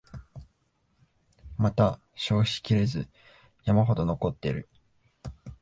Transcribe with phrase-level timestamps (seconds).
[1.59, 3.07] まだ消費しきれず
[3.65, 4.67] 山ほど残ってる